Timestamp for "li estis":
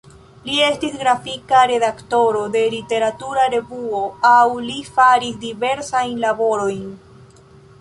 0.45-0.93